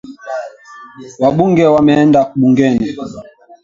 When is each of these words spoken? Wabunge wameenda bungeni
Wabunge 1.21 1.65
wameenda 1.73 2.21
bungeni 2.35 2.87